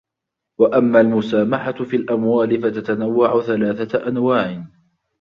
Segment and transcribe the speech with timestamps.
[0.59, 4.63] وَأَمَّا الْمُسَامَحَةُ فِي الْأَمْوَالِ فَتَتَنَوَّعُ ثَلَاثَةَ أَنْوَاعٍ